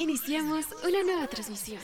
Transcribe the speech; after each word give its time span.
Iniciamos 0.00 0.64
una 0.82 1.02
nueva 1.02 1.26
transmisión. 1.26 1.82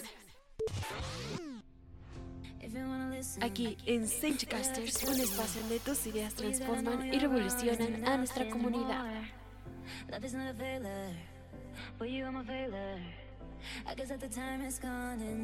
Aquí 3.43 3.77
en 3.85 4.09
Senchcasters, 4.09 5.05
un 5.05 5.21
espacio 5.21 5.61
donde 5.61 5.81
tus 5.81 6.07
ideas 6.07 6.33
transforman 6.33 7.13
y 7.13 7.19
revolucionan 7.19 8.09
a 8.09 8.17
nuestra 8.17 8.49
comunidad. 8.49 9.05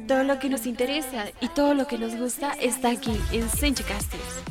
Todo 0.07 0.23
lo 0.23 0.39
que 0.39 0.49
nos 0.49 0.65
interesa 0.65 1.25
y 1.41 1.49
todo 1.49 1.75
lo 1.75 1.85
que 1.85 1.99
nos 1.99 2.15
gusta 2.15 2.53
está 2.53 2.89
aquí 2.89 3.15
en 3.31 3.47
Senchcasters. 3.51 4.41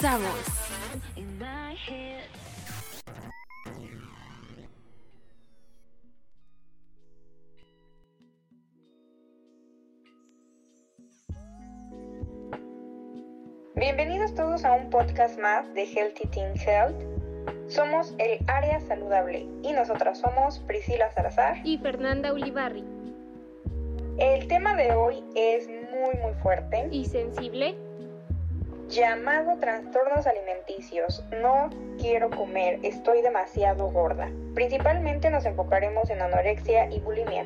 Comenzamos. 0.00 0.30
Bienvenidos 13.74 14.34
todos 14.34 14.64
a 14.64 14.72
un 14.72 14.90
podcast 14.90 15.38
más 15.40 15.72
de 15.74 15.84
Healthy 15.84 16.28
Teen 16.28 16.54
Health. 16.56 16.94
Somos 17.66 18.14
el 18.18 18.38
área 18.46 18.80
saludable 18.80 19.48
y 19.62 19.72
nosotras 19.72 20.18
somos 20.18 20.60
Priscila 20.60 21.10
Salazar 21.12 21.56
y 21.64 21.76
Fernanda 21.78 22.32
Ulibarri. 22.32 22.84
El 24.18 24.46
tema 24.46 24.76
de 24.76 24.92
hoy 24.92 25.24
es 25.34 25.66
muy 25.68 26.14
muy 26.22 26.34
fuerte 26.40 26.88
y 26.92 27.04
sensible 27.04 27.76
llamado 28.88 29.58
trastornos 29.58 30.26
alimenticios. 30.26 31.22
No 31.40 31.68
quiero 31.98 32.30
comer, 32.30 32.80
estoy 32.82 33.20
demasiado 33.22 33.90
gorda. 33.90 34.30
Principalmente 34.54 35.30
nos 35.30 35.44
enfocaremos 35.44 36.08
en 36.10 36.22
anorexia 36.22 36.90
y 36.90 37.00
bulimia. 37.00 37.44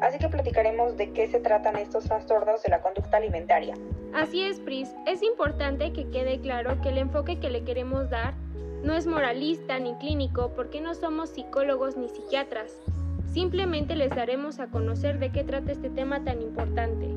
Así 0.00 0.18
que 0.18 0.28
platicaremos 0.28 0.96
de 0.96 1.12
qué 1.12 1.26
se 1.28 1.40
tratan 1.40 1.76
estos 1.76 2.04
trastornos 2.04 2.62
de 2.62 2.70
la 2.70 2.80
conducta 2.80 3.16
alimentaria. 3.16 3.74
Así 4.14 4.42
es, 4.42 4.60
Pris. 4.60 4.94
Es 5.06 5.22
importante 5.22 5.92
que 5.92 6.08
quede 6.10 6.40
claro 6.40 6.80
que 6.80 6.88
el 6.90 6.98
enfoque 6.98 7.38
que 7.38 7.50
le 7.50 7.64
queremos 7.64 8.08
dar 8.08 8.34
no 8.82 8.94
es 8.94 9.06
moralista 9.06 9.78
ni 9.78 9.94
clínico 9.96 10.52
porque 10.54 10.80
no 10.80 10.94
somos 10.94 11.30
psicólogos 11.30 11.96
ni 11.96 12.08
psiquiatras. 12.08 12.72
Simplemente 13.32 13.96
les 13.96 14.10
daremos 14.10 14.60
a 14.60 14.68
conocer 14.68 15.18
de 15.18 15.30
qué 15.32 15.44
trata 15.44 15.72
este 15.72 15.90
tema 15.90 16.24
tan 16.24 16.40
importante. 16.40 17.08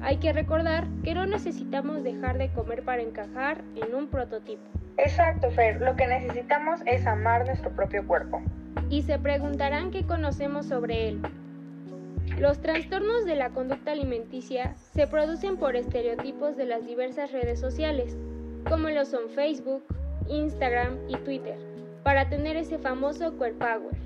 Hay 0.00 0.18
que 0.18 0.32
recordar 0.32 0.86
que 1.02 1.14
no 1.14 1.26
necesitamos 1.26 2.04
dejar 2.04 2.38
de 2.38 2.50
comer 2.50 2.82
para 2.82 3.02
encajar 3.02 3.62
en 3.74 3.94
un 3.94 4.08
prototipo. 4.08 4.62
Exacto, 4.98 5.50
Fer. 5.50 5.80
Lo 5.80 5.96
que 5.96 6.06
necesitamos 6.06 6.80
es 6.86 7.06
amar 7.06 7.46
nuestro 7.46 7.70
propio 7.70 8.06
cuerpo. 8.06 8.40
Y 8.90 9.02
se 9.02 9.18
preguntarán 9.18 9.90
qué 9.90 10.04
conocemos 10.04 10.66
sobre 10.66 11.08
él. 11.08 11.20
Los 12.38 12.60
trastornos 12.60 13.24
de 13.24 13.36
la 13.36 13.50
conducta 13.50 13.92
alimenticia 13.92 14.74
se 14.76 15.06
producen 15.06 15.56
por 15.56 15.74
estereotipos 15.74 16.56
de 16.56 16.66
las 16.66 16.86
diversas 16.86 17.32
redes 17.32 17.58
sociales, 17.58 18.16
como 18.68 18.88
lo 18.90 19.04
son 19.04 19.30
Facebook, 19.30 19.84
Instagram 20.28 20.98
y 21.08 21.16
Twitter, 21.16 21.56
para 22.02 22.28
tener 22.28 22.56
ese 22.56 22.78
famoso 22.78 23.36
core 23.38 23.54
power 23.54 24.05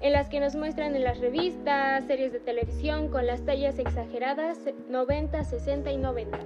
en 0.00 0.12
las 0.12 0.28
que 0.28 0.40
nos 0.40 0.54
muestran 0.54 0.94
en 0.94 1.04
las 1.04 1.18
revistas, 1.18 2.04
series 2.04 2.32
de 2.32 2.40
televisión 2.40 3.08
con 3.08 3.26
las 3.26 3.44
tallas 3.44 3.78
exageradas 3.78 4.58
90, 4.88 5.44
60 5.44 5.90
y 5.90 5.96
90. 5.96 6.38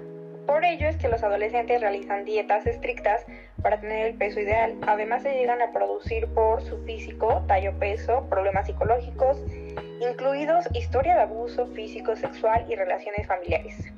Por 0.46 0.64
ello 0.64 0.88
es 0.88 0.96
que 0.96 1.08
los 1.08 1.22
adolescentes 1.22 1.80
realizan 1.80 2.24
dietas 2.24 2.66
estrictas 2.66 3.24
para 3.62 3.80
tener 3.80 4.06
el 4.06 4.14
peso 4.14 4.40
ideal. 4.40 4.76
Además 4.86 5.22
se 5.22 5.34
llegan 5.34 5.62
a 5.62 5.72
producir 5.72 6.26
por 6.28 6.62
su 6.62 6.78
físico, 6.84 7.44
tallo 7.46 7.72
peso, 7.78 8.26
problemas 8.28 8.66
psicológicos, 8.66 9.38
incluidos 10.00 10.64
historia 10.74 11.14
de 11.14 11.20
abuso 11.20 11.66
físico, 11.68 12.16
sexual 12.16 12.66
y 12.68 12.74
relaciones 12.74 13.26
familiares. 13.26 13.92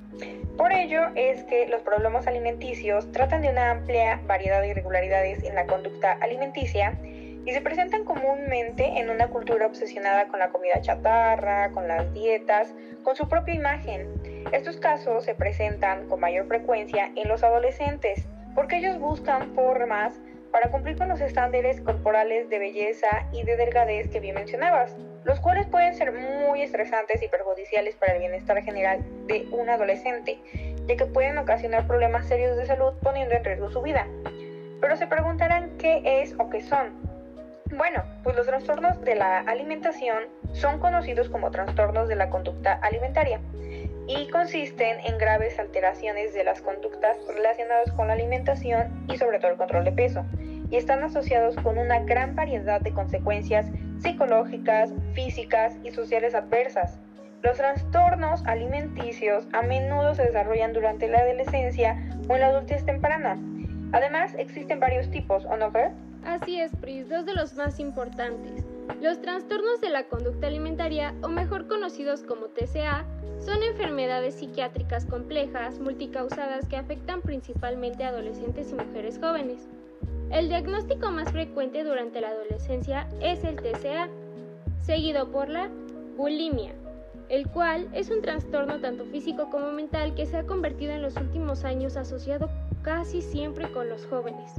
Por 0.56 0.72
ello 0.72 1.06
es 1.14 1.42
que 1.44 1.66
los 1.68 1.80
problemas 1.82 2.26
alimenticios 2.26 3.10
tratan 3.12 3.42
de 3.42 3.48
una 3.48 3.70
amplia 3.70 4.20
variedad 4.26 4.60
de 4.60 4.68
irregularidades 4.68 5.42
en 5.44 5.54
la 5.54 5.66
conducta 5.66 6.12
alimenticia 6.20 6.98
y 7.44 7.52
se 7.52 7.60
presentan 7.60 8.04
comúnmente 8.04 8.84
en 8.98 9.10
una 9.10 9.28
cultura 9.28 9.66
obsesionada 9.66 10.28
con 10.28 10.38
la 10.38 10.50
comida 10.50 10.80
chatarra, 10.80 11.70
con 11.72 11.88
las 11.88 12.12
dietas, 12.12 12.74
con 13.02 13.16
su 13.16 13.28
propia 13.28 13.54
imagen. 13.54 14.08
Estos 14.52 14.76
casos 14.76 15.24
se 15.24 15.34
presentan 15.34 16.08
con 16.08 16.20
mayor 16.20 16.46
frecuencia 16.46 17.10
en 17.16 17.28
los 17.28 17.42
adolescentes, 17.42 18.26
porque 18.54 18.76
ellos 18.76 18.98
buscan 18.98 19.54
formas 19.54 20.20
para 20.52 20.70
cumplir 20.70 20.96
con 20.98 21.08
los 21.08 21.20
estándares 21.20 21.80
corporales 21.80 22.48
de 22.50 22.58
belleza 22.58 23.26
y 23.32 23.42
de 23.42 23.56
delgadez 23.56 24.08
que 24.10 24.20
bien 24.20 24.34
mencionabas, 24.34 24.94
los 25.24 25.40
cuales 25.40 25.66
pueden 25.66 25.94
ser 25.94 26.12
muy 26.12 26.62
estresantes 26.62 27.22
y 27.22 27.28
perjudiciales 27.28 27.96
para 27.96 28.12
el 28.12 28.18
bienestar 28.20 28.62
general 28.62 29.00
de 29.26 29.48
un 29.50 29.70
adolescente, 29.70 30.38
ya 30.86 30.96
que 30.96 31.06
pueden 31.06 31.38
ocasionar 31.38 31.86
problemas 31.86 32.26
serios 32.26 32.56
de 32.56 32.66
salud 32.66 32.92
poniendo 33.02 33.34
en 33.34 33.44
riesgo 33.44 33.70
su 33.70 33.80
vida. 33.80 34.06
Pero 34.80 34.96
se 34.96 35.06
preguntarán 35.06 35.78
qué 35.78 36.02
es 36.04 36.34
o 36.38 36.50
qué 36.50 36.60
son. 36.60 37.11
Bueno, 37.76 38.02
pues 38.22 38.36
los 38.36 38.46
trastornos 38.46 39.00
de 39.00 39.14
la 39.14 39.38
alimentación 39.40 40.24
son 40.52 40.78
conocidos 40.78 41.30
como 41.30 41.50
trastornos 41.50 42.06
de 42.06 42.16
la 42.16 42.28
conducta 42.28 42.74
alimentaria 42.74 43.40
y 44.06 44.28
consisten 44.28 44.98
en 45.00 45.16
graves 45.16 45.58
alteraciones 45.58 46.34
de 46.34 46.44
las 46.44 46.60
conductas 46.60 47.16
relacionadas 47.34 47.90
con 47.92 48.08
la 48.08 48.12
alimentación 48.12 49.06
y 49.08 49.16
sobre 49.16 49.38
todo 49.38 49.52
el 49.52 49.56
control 49.56 49.84
de 49.84 49.92
peso 49.92 50.22
y 50.70 50.76
están 50.76 51.02
asociados 51.02 51.56
con 51.56 51.78
una 51.78 52.00
gran 52.00 52.36
variedad 52.36 52.82
de 52.82 52.92
consecuencias 52.92 53.70
psicológicas, 54.00 54.90
físicas 55.14 55.74
y 55.82 55.92
sociales 55.92 56.34
adversas. 56.34 56.98
Los 57.42 57.56
trastornos 57.56 58.44
alimenticios 58.44 59.48
a 59.54 59.62
menudo 59.62 60.14
se 60.14 60.24
desarrollan 60.24 60.74
durante 60.74 61.08
la 61.08 61.20
adolescencia 61.20 61.96
o 62.28 62.34
en 62.34 62.40
la 62.40 62.48
adultez 62.48 62.84
temprana. 62.84 63.38
Además, 63.92 64.34
existen 64.36 64.78
varios 64.78 65.10
tipos, 65.10 65.46
¿o 65.46 65.56
no, 65.56 65.70
Fer? 65.70 65.92
Así 66.24 66.60
es, 66.60 66.70
Pris, 66.76 67.08
dos 67.08 67.26
de 67.26 67.34
los 67.34 67.54
más 67.54 67.80
importantes. 67.80 68.64
Los 69.00 69.20
trastornos 69.20 69.80
de 69.80 69.90
la 69.90 70.04
conducta 70.04 70.46
alimentaria, 70.46 71.14
o 71.20 71.28
mejor 71.28 71.66
conocidos 71.66 72.22
como 72.22 72.46
TCA, 72.46 73.04
son 73.40 73.60
enfermedades 73.64 74.36
psiquiátricas 74.36 75.04
complejas, 75.04 75.80
multicausadas 75.80 76.68
que 76.68 76.76
afectan 76.76 77.22
principalmente 77.22 78.04
a 78.04 78.08
adolescentes 78.08 78.70
y 78.70 78.74
mujeres 78.74 79.18
jóvenes. 79.20 79.68
El 80.30 80.48
diagnóstico 80.48 81.10
más 81.10 81.32
frecuente 81.32 81.82
durante 81.82 82.20
la 82.20 82.28
adolescencia 82.28 83.08
es 83.20 83.42
el 83.42 83.56
TCA, 83.56 84.08
seguido 84.80 85.28
por 85.32 85.48
la 85.48 85.70
bulimia, 86.16 86.72
el 87.30 87.48
cual 87.48 87.88
es 87.92 88.10
un 88.10 88.22
trastorno 88.22 88.78
tanto 88.80 89.04
físico 89.06 89.50
como 89.50 89.72
mental 89.72 90.14
que 90.14 90.26
se 90.26 90.36
ha 90.36 90.46
convertido 90.46 90.92
en 90.92 91.02
los 91.02 91.16
últimos 91.16 91.64
años 91.64 91.96
asociado 91.96 92.48
casi 92.82 93.22
siempre 93.22 93.72
con 93.72 93.88
los 93.88 94.06
jóvenes 94.06 94.52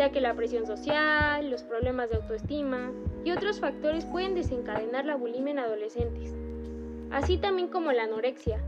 ya 0.00 0.10
que 0.10 0.22
la 0.22 0.32
presión 0.32 0.64
social, 0.64 1.50
los 1.50 1.62
problemas 1.62 2.08
de 2.08 2.16
autoestima 2.16 2.90
y 3.22 3.32
otros 3.32 3.60
factores 3.60 4.06
pueden 4.06 4.34
desencadenar 4.34 5.04
la 5.04 5.14
bulimia 5.14 5.50
en 5.50 5.58
adolescentes, 5.58 6.34
así 7.10 7.36
también 7.36 7.68
como 7.68 7.92
la 7.92 8.04
anorexia, 8.04 8.60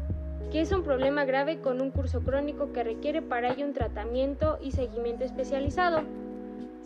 que 0.51 0.61
es 0.61 0.71
un 0.73 0.83
problema 0.83 1.25
grave 1.25 1.59
con 1.63 1.81
un 1.81 1.91
curso 1.91 2.21
crónico 2.21 2.75
que 2.75 2.85
requiere 2.85 3.23
para 3.23 3.51
ello 3.51 3.65
un 3.65 3.73
tratamiento 3.73 4.59
y 4.61 4.73
seguimiento 4.73 5.25
especializado. 5.25 6.03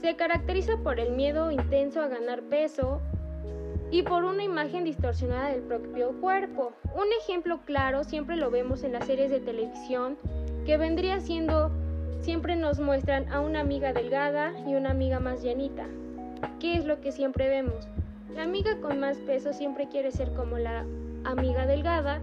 Se 0.00 0.14
caracteriza 0.14 0.76
por 0.76 1.00
el 1.00 1.10
miedo 1.10 1.50
intenso 1.50 2.00
a 2.00 2.06
ganar 2.06 2.42
peso 2.42 3.00
y 3.90 4.02
por 4.04 4.22
una 4.22 4.44
imagen 4.44 4.84
distorsionada 4.84 5.48
del 5.48 5.62
propio 5.62 6.12
cuerpo. 6.20 6.72
Un 6.94 7.08
ejemplo 7.20 7.58
claro 7.64 8.04
siempre 8.04 8.36
lo 8.36 8.52
vemos 8.52 8.84
en 8.84 8.92
las 8.92 9.06
series 9.06 9.28
de 9.28 9.40
televisión 9.40 10.16
que 10.64 10.76
vendría 10.76 11.18
siendo 11.18 11.72
Siempre 12.20 12.56
nos 12.56 12.80
muestran 12.80 13.32
a 13.32 13.40
una 13.40 13.60
amiga 13.60 13.92
delgada 13.92 14.52
y 14.66 14.74
una 14.74 14.90
amiga 14.90 15.20
más 15.20 15.42
llenita. 15.42 15.86
¿Qué 16.60 16.76
es 16.76 16.84
lo 16.84 17.00
que 17.00 17.12
siempre 17.12 17.48
vemos? 17.48 17.88
La 18.34 18.42
amiga 18.42 18.80
con 18.80 19.00
más 19.00 19.18
peso 19.18 19.52
siempre 19.52 19.88
quiere 19.88 20.10
ser 20.10 20.32
como 20.32 20.58
la 20.58 20.84
amiga 21.24 21.66
delgada 21.66 22.20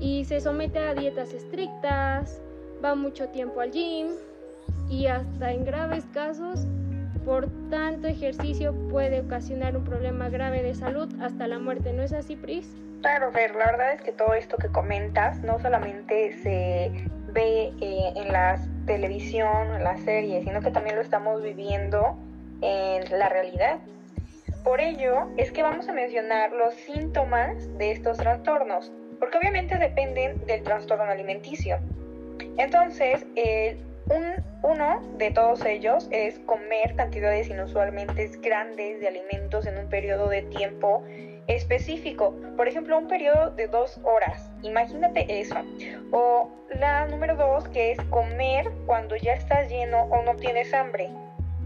y 0.00 0.24
se 0.24 0.40
somete 0.40 0.78
a 0.78 0.94
dietas 0.94 1.32
estrictas, 1.32 2.40
va 2.84 2.94
mucho 2.94 3.28
tiempo 3.28 3.60
al 3.60 3.70
gym 3.70 4.08
y 4.88 5.06
hasta 5.06 5.52
en 5.52 5.64
graves 5.64 6.04
casos 6.12 6.66
por 7.24 7.48
tanto 7.68 8.08
ejercicio 8.08 8.74
puede 8.90 9.20
ocasionar 9.20 9.76
un 9.76 9.84
problema 9.84 10.28
grave 10.28 10.62
de 10.62 10.74
salud 10.74 11.08
hasta 11.20 11.46
la 11.46 11.58
muerte, 11.58 11.92
¿no 11.92 12.02
es 12.02 12.12
así, 12.12 12.36
Pris? 12.36 12.74
Claro, 13.02 13.30
Fer, 13.32 13.54
la 13.54 13.66
verdad 13.66 13.92
es 13.92 14.02
que 14.02 14.12
todo 14.12 14.34
esto 14.34 14.56
que 14.56 14.68
comentas 14.68 15.40
no 15.42 15.58
solamente 15.60 16.32
se 16.42 16.90
ve 17.32 17.72
eh, 17.80 18.12
en 18.16 18.32
las 18.32 18.68
televisión, 18.88 19.76
en 19.76 19.84
las 19.84 20.00
series, 20.00 20.42
sino 20.42 20.60
que 20.60 20.72
también 20.72 20.96
lo 20.96 21.02
estamos 21.02 21.40
viviendo 21.40 22.16
en 22.60 23.16
la 23.16 23.28
realidad. 23.28 23.78
Por 24.64 24.80
ello 24.80 25.28
es 25.36 25.52
que 25.52 25.62
vamos 25.62 25.88
a 25.88 25.92
mencionar 25.92 26.50
los 26.52 26.74
síntomas 26.74 27.54
de 27.78 27.92
estos 27.92 28.18
trastornos, 28.18 28.90
porque 29.20 29.38
obviamente 29.38 29.78
dependen 29.78 30.44
del 30.46 30.64
trastorno 30.64 31.04
alimenticio. 31.04 31.78
Entonces, 32.56 33.24
uno 34.62 35.02
de 35.16 35.30
todos 35.30 35.64
ellos 35.64 36.08
es 36.10 36.40
comer 36.40 36.96
cantidades 36.96 37.48
inusualmente 37.48 38.28
grandes 38.42 39.00
de 39.00 39.08
alimentos 39.08 39.66
en 39.66 39.78
un 39.78 39.88
periodo 39.88 40.28
de 40.28 40.42
tiempo 40.42 41.04
específico. 41.48 42.34
Por 42.56 42.68
ejemplo, 42.68 42.96
un 42.96 43.08
periodo 43.08 43.50
de 43.50 43.66
dos 43.66 43.98
horas. 44.04 44.50
Imagínate 44.62 45.40
eso. 45.40 45.56
O 46.12 46.50
la 46.78 47.06
número 47.06 47.36
dos, 47.36 47.68
que 47.68 47.92
es 47.92 47.98
comer 48.10 48.70
cuando 48.86 49.16
ya 49.16 49.32
estás 49.32 49.68
lleno 49.68 50.02
o 50.04 50.22
no 50.22 50.36
tienes 50.36 50.72
hambre. 50.72 51.08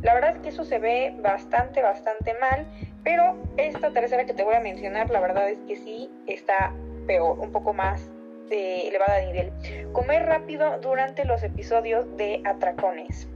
La 0.03 0.15
verdad 0.15 0.31
es 0.31 0.39
que 0.39 0.49
eso 0.49 0.65
se 0.65 0.79
ve 0.79 1.15
bastante, 1.21 1.83
bastante 1.83 2.35
mal, 2.41 2.67
pero 3.05 3.37
esta 3.57 3.93
tercera 3.93 4.25
que 4.25 4.35
te 4.35 4.43
voy 4.43 4.55
a 4.55 4.61
mencionar, 4.61 5.11
la 5.11 5.21
verdad 5.21 5.49
es 5.49 5.59
que 5.69 5.77
sí 5.77 6.11
está 6.27 6.73
peor, 7.07 7.39
un 7.39 7.53
poco 7.53 7.73
más 7.73 8.11
de 8.49 8.89
elevada 8.89 9.21
nivel. 9.21 9.53
Comer 9.93 10.27
rápido 10.27 10.79
durante 10.81 11.25
los 11.25 11.43
episodios 11.43 12.17
de 12.17 12.43
atracones. 12.45 13.29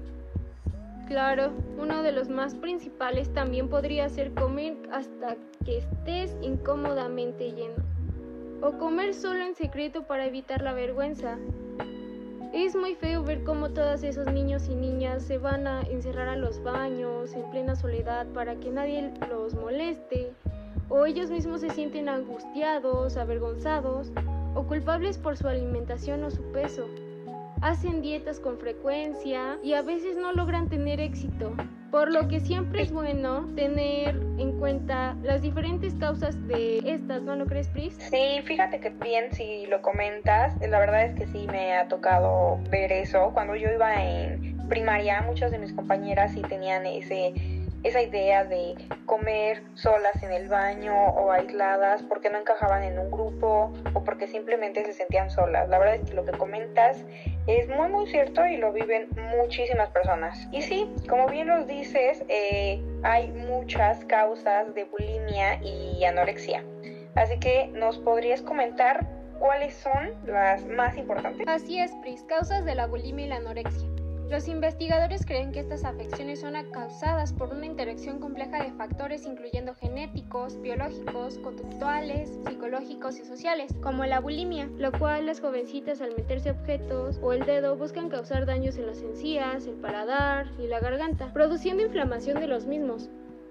Claro, 1.06 1.52
uno 1.78 2.02
de 2.02 2.10
los 2.10 2.28
más 2.28 2.56
principales 2.56 3.32
también 3.32 3.68
podría 3.68 4.08
ser 4.08 4.34
comer 4.34 4.76
hasta 4.90 5.36
que 5.64 5.78
estés 5.78 6.36
incómodamente 6.42 7.52
lleno. 7.52 7.76
O 8.60 8.72
comer 8.72 9.14
solo 9.14 9.44
en 9.44 9.54
secreto 9.54 10.02
para 10.02 10.26
evitar 10.26 10.62
la 10.62 10.72
vergüenza. 10.72 11.38
Es 12.52 12.74
muy 12.74 12.96
feo 12.96 13.22
ver 13.22 13.44
cómo 13.44 13.70
todos 13.70 14.02
esos 14.02 14.26
niños 14.32 14.68
y 14.68 14.74
niñas 14.74 15.22
se 15.22 15.38
van 15.38 15.68
a 15.68 15.82
encerrar 15.82 16.28
a 16.28 16.36
los 16.36 16.60
baños 16.64 17.34
en 17.34 17.48
plena 17.50 17.76
soledad 17.76 18.26
para 18.34 18.56
que 18.56 18.70
nadie 18.70 19.12
los 19.28 19.54
moleste, 19.54 20.32
o 20.88 21.06
ellos 21.06 21.30
mismos 21.30 21.60
se 21.60 21.70
sienten 21.70 22.08
angustiados, 22.08 23.16
avergonzados 23.16 24.10
o 24.56 24.64
culpables 24.64 25.18
por 25.18 25.36
su 25.36 25.46
alimentación 25.46 26.24
o 26.24 26.30
su 26.30 26.42
peso. 26.50 26.88
Hacen 27.62 28.02
dietas 28.02 28.38
con 28.38 28.58
frecuencia 28.58 29.58
y 29.62 29.72
a 29.72 29.82
veces 29.82 30.16
no 30.16 30.32
logran 30.32 30.68
tener 30.68 31.00
éxito, 31.00 31.54
por 31.90 32.12
lo 32.12 32.28
que 32.28 32.40
siempre 32.40 32.82
es 32.82 32.92
bueno 32.92 33.46
tener 33.56 34.20
en 34.38 34.58
cuenta 34.58 35.16
las 35.22 35.40
diferentes 35.40 35.94
causas 35.94 36.36
de 36.46 36.78
estas, 36.84 37.22
¿no 37.22 37.34
lo 37.34 37.46
crees, 37.46 37.68
Pris? 37.68 37.96
Sí, 38.10 38.40
fíjate 38.44 38.80
que 38.80 38.90
bien 38.90 39.32
si 39.32 39.66
lo 39.66 39.80
comentas, 39.80 40.54
la 40.60 40.78
verdad 40.78 41.06
es 41.06 41.14
que 41.14 41.26
sí 41.26 41.46
me 41.50 41.72
ha 41.72 41.88
tocado 41.88 42.58
ver 42.70 42.92
eso. 42.92 43.30
Cuando 43.32 43.56
yo 43.56 43.70
iba 43.70 43.94
en 44.02 44.56
primaria, 44.68 45.22
muchas 45.22 45.50
de 45.50 45.58
mis 45.58 45.72
compañeras 45.72 46.32
sí 46.32 46.42
tenían 46.42 46.84
ese 46.86 47.32
esa 47.86 48.02
idea 48.02 48.44
de 48.44 48.74
comer 49.06 49.62
solas 49.74 50.20
en 50.22 50.32
el 50.32 50.48
baño 50.48 50.92
o 50.92 51.30
aisladas 51.30 52.02
porque 52.02 52.30
no 52.30 52.38
encajaban 52.38 52.82
en 52.82 52.98
un 52.98 53.10
grupo 53.10 53.72
o 53.94 54.04
porque 54.04 54.26
simplemente 54.26 54.84
se 54.84 54.92
sentían 54.92 55.30
solas. 55.30 55.68
La 55.68 55.78
verdad 55.78 55.94
es 55.96 56.08
que 56.08 56.14
lo 56.14 56.24
que 56.24 56.32
comentas 56.32 57.04
es 57.46 57.68
muy 57.68 57.88
muy 57.88 58.06
cierto 58.08 58.44
y 58.44 58.56
lo 58.56 58.72
viven 58.72 59.08
muchísimas 59.38 59.90
personas. 59.90 60.48
Y 60.50 60.62
sí, 60.62 60.90
como 61.08 61.28
bien 61.28 61.46
lo 61.46 61.64
dices, 61.64 62.24
eh, 62.28 62.82
hay 63.04 63.28
muchas 63.28 64.04
causas 64.06 64.74
de 64.74 64.84
bulimia 64.84 65.62
y 65.62 66.04
anorexia. 66.04 66.64
Así 67.14 67.38
que 67.38 67.68
nos 67.68 67.98
podrías 67.98 68.42
comentar 68.42 69.06
cuáles 69.38 69.74
son 69.74 70.12
las 70.26 70.64
más 70.66 70.96
importantes. 70.96 71.46
Así 71.46 71.78
es, 71.78 71.92
Pris, 72.02 72.22
causas 72.24 72.64
de 72.64 72.74
la 72.74 72.86
bulimia 72.86 73.26
y 73.26 73.28
la 73.28 73.36
anorexia. 73.36 73.95
Los 74.30 74.48
investigadores 74.48 75.24
creen 75.24 75.52
que 75.52 75.60
estas 75.60 75.84
afecciones 75.84 76.40
son 76.40 76.54
causadas 76.72 77.32
por 77.32 77.54
una 77.54 77.64
interacción 77.64 78.18
compleja 78.18 78.64
de 78.64 78.72
factores 78.72 79.24
incluyendo 79.24 79.72
genéticos, 79.74 80.60
biológicos, 80.60 81.38
conductuales, 81.38 82.36
psicológicos 82.44 83.20
y 83.20 83.24
sociales, 83.24 83.72
como 83.80 84.04
la 84.04 84.18
bulimia, 84.18 84.68
lo 84.78 84.90
cual 84.90 85.26
las 85.26 85.40
jovencitas 85.40 86.00
al 86.00 86.16
meterse 86.16 86.50
objetos 86.50 87.20
o 87.22 87.32
el 87.32 87.46
dedo 87.46 87.76
buscan 87.76 88.08
causar 88.08 88.46
daños 88.46 88.76
en 88.78 88.86
las 88.86 89.00
encías, 89.00 89.64
el 89.68 89.76
paladar 89.76 90.48
y 90.58 90.66
la 90.66 90.80
garganta, 90.80 91.32
produciendo 91.32 91.84
inflamación 91.84 92.40
de 92.40 92.48
los 92.48 92.66
mismos. 92.66 93.08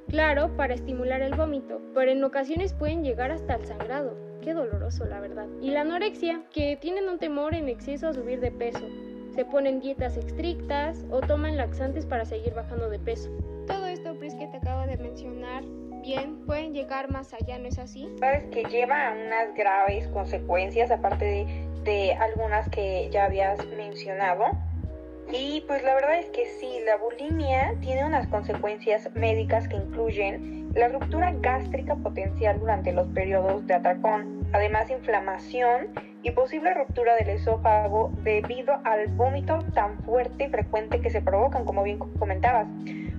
Claro, 0.10 0.56
para 0.58 0.74
estimular 0.74 1.22
el 1.22 1.36
vómito, 1.36 1.82
pero 1.94 2.12
en 2.12 2.24
ocasiones 2.24 2.74
pueden 2.74 3.02
llegar 3.02 3.32
hasta 3.32 3.56
el 3.56 3.66
sangrado. 3.66 4.18
Qué 4.42 4.54
doloroso, 4.54 5.06
la 5.06 5.22
verdad. 5.22 5.48
Y 5.62 5.72
la 5.72 5.82
anorexia, 5.82 6.44
que 6.54 6.76
tienen 6.76 7.08
un 7.08 7.18
temor 7.18 7.56
en 7.56 7.70
exceso 7.70 8.10
a 8.10 8.14
subir 8.14 8.40
de 8.42 8.52
peso, 8.52 8.86
se 9.36 9.46
ponen 9.46 9.82
dietas 9.82 10.16
estrictas 10.16 11.06
o 11.12 11.20
toman 11.20 11.58
laxantes 11.58 12.06
para 12.06 12.26
seguir 12.26 12.54
bajando 12.54 12.90
de 12.90 13.00
peso. 13.00 13.30
Todo 13.68 13.86
esto, 13.88 14.16
Pris, 14.18 14.34
que 14.36 14.48
te 14.48 14.58
acabo 14.58 14.88
de 14.88 14.98
mencionar, 14.98 15.64
bien, 16.02 16.46
pueden 16.46 16.74
llegar 16.74 17.12
más 17.12 17.34
allá, 17.34 17.58
¿no 17.60 17.68
es 17.68 17.78
así? 17.78 18.10
Sabes 18.20 18.46
que 18.46 18.64
lleva 18.64 19.10
a 19.10 19.12
unas 19.12 19.54
graves 19.56 20.08
consecuencias, 20.10 20.90
aparte 20.90 21.26
de, 21.26 21.68
de 21.84 22.14
algunas 22.14 22.70
que 22.70 23.10
ya 23.12 23.26
habías 23.26 23.66
mencionado. 23.68 24.46
Y 25.34 25.62
pues 25.68 25.84
la 25.84 25.96
verdad 25.96 26.20
es 26.20 26.30
que 26.30 26.46
sí, 26.46 26.80
la 26.86 26.98
bulimia 26.98 27.74
tiene 27.82 28.06
unas 28.06 28.28
consecuencias 28.28 29.10
médicas 29.16 29.68
que 29.68 29.76
incluyen 29.76 30.72
la 30.76 30.90
ruptura 30.90 31.34
gástrica 31.40 31.96
potencial 31.96 32.60
durante 32.60 32.94
los 32.94 33.08
periodos 33.08 33.66
de 33.66 33.74
atracón, 33.74 34.48
además 34.54 34.90
inflamación 34.90 35.88
y 36.26 36.32
posible 36.32 36.74
ruptura 36.74 37.16
del 37.16 37.30
esófago 37.30 38.12
debido 38.24 38.82
al 38.84 39.06
vómito 39.10 39.60
tan 39.76 40.00
fuerte 40.00 40.46
y 40.46 40.50
frecuente 40.50 41.00
que 41.00 41.12
se 41.12 41.22
provocan, 41.22 41.66
como 41.66 41.84
bien 41.84 42.00
comentabas, 42.00 42.66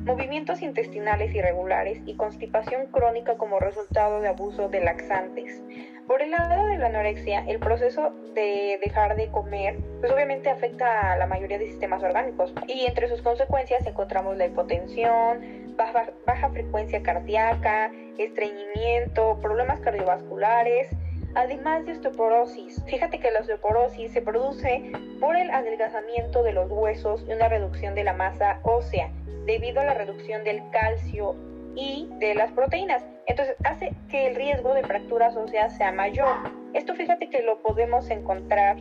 movimientos 0.05 0.61
intestinales 0.61 1.33
irregulares 1.33 2.03
y 2.05 2.17
constipación 2.17 2.87
crónica 2.87 3.37
como 3.37 3.61
resultado 3.61 4.21
de 4.21 4.27
abuso 4.27 4.69
de 4.69 4.81
laxantes. 4.81 5.63
Por 6.09 6.21
el 6.21 6.33
lado 6.33 6.67
de 6.67 6.79
la 6.79 6.87
anorexia, 6.87 7.45
el 7.47 7.61
proceso 7.61 8.11
de 8.35 8.81
dejar 8.85 9.15
de 9.15 9.31
comer, 9.31 9.77
pues 10.01 10.11
obviamente 10.11 10.51
afecta 10.51 11.13
a 11.13 11.17
la 11.17 11.29
mayoría 11.29 11.59
de 11.59 11.67
sistemas 11.67 12.03
orgánicos 12.03 12.53
y 12.67 12.87
entre 12.87 13.09
sus 13.09 13.23
consecuencias 13.23 13.87
encontramos 13.87 14.37
la 14.37 14.47
hipotensión, 14.47 15.77
baja, 15.77 16.11
baja 16.27 16.51
frecuencia 16.51 17.05
cardíaca, 17.05 17.93
estreñimiento, 18.19 19.39
problemas 19.41 19.79
cardiovasculares, 19.79 20.89
además 21.37 21.85
de 21.85 21.93
osteoporosis. 21.93 22.83
Fíjate 22.87 23.21
que 23.21 23.31
la 23.31 23.41
osteoporosis 23.41 24.11
se 24.11 24.23
produce 24.23 24.91
por 25.21 25.37
el 25.37 25.51
adelgazamiento 25.51 26.43
de 26.43 26.53
los 26.53 26.71
huesos 26.71 27.25
y 27.29 27.33
una 27.33 27.49
reducción 27.49 27.95
de 27.95 28.05
la 28.05 28.15
masa 28.15 28.59
ósea 28.65 29.13
debido 29.45 29.81
a 29.81 29.85
la 29.85 29.95
reducción 29.95 30.43
del 30.45 30.63
calcio 30.71 31.37
y 31.77 32.09
de 32.19 32.35
las 32.35 32.51
proteínas. 32.53 33.05
Entonces 33.27 33.55
hace 33.65 33.93
que 34.09 34.29
el 34.29 34.35
riesgo 34.35 34.73
de 34.73 34.83
fracturas 34.83 35.37
óseas 35.37 35.77
sea 35.77 35.93
mayor. 35.93 36.35
Esto 36.73 36.95
fíjate 36.95 37.29
que 37.29 37.43
lo 37.43 37.61
podemos 37.63 38.09
encontrar 38.11 38.77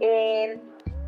en 0.00 0.60